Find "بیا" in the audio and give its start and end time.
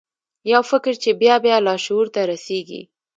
1.21-1.35, 1.45-1.57